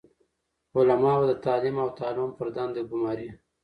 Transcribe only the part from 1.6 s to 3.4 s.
او تعلم پر دندي ګماري،